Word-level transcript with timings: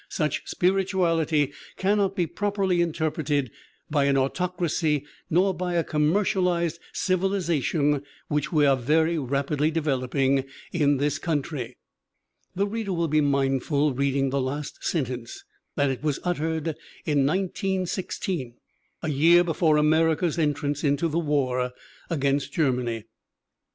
Such 0.09 0.41
spirituality 0.47 1.53
cannot 1.77 2.15
be 2.15 2.25
properly 2.25 2.81
interpreted 2.81 3.51
by 3.87 4.05
an 4.05 4.17
autocracy 4.17 5.05
nor 5.29 5.53
by 5.53 5.75
a 5.75 5.83
commercialized 5.83 6.79
civilization 6.91 8.01
which 8.27 8.51
we 8.51 8.65
are 8.65 8.75
very 8.75 9.19
rapidly 9.19 9.69
developing 9.69 10.43
in 10.71 10.97
this 10.97 11.19
coun 11.19 11.43
try." 11.43 11.75
The 12.55 12.65
reader 12.65 12.93
will 12.93 13.09
be 13.09 13.21
mindful, 13.21 13.93
reading 13.93 14.31
the 14.31 14.41
last 14.41 14.83
sen 14.83 15.05
tence, 15.05 15.41
that 15.75 15.91
it 15.91 16.01
was 16.01 16.19
uttered 16.23 16.69
in 17.05 17.23
1916, 17.27 18.55
a 19.03 19.09
year 19.09 19.43
before 19.43 19.77
Amer 19.77 20.15
ica's 20.15 20.39
entrance 20.39 20.83
into 20.83 21.09
the 21.09 21.19
war 21.19 21.73
against 22.09 22.51
Germany. 22.53 23.03